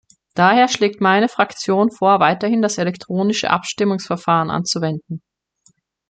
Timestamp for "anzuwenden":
4.49-5.21